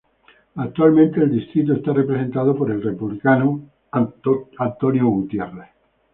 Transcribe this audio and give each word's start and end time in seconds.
Actualmente 0.55 1.19
el 1.21 1.29
distrito 1.31 1.73
está 1.73 1.93
representado 1.93 2.57
por 2.57 2.71
el 2.71 2.81
Republicano 2.81 3.61
Jack 3.93 4.09
Kingston. 4.23 5.63